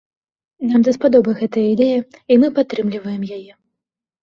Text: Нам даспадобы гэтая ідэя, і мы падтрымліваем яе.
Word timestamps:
Нам 0.69 0.85
даспадобы 0.87 1.35
гэтая 1.43 1.67
ідэя, 1.75 1.99
і 2.35 2.41
мы 2.41 2.51
падтрымліваем 2.57 3.31
яе. 3.39 3.53